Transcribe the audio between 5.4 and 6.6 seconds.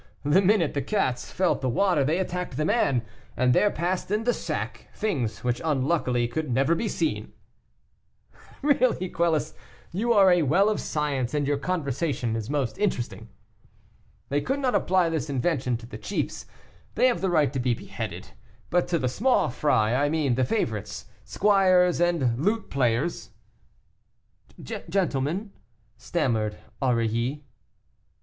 which unluckily could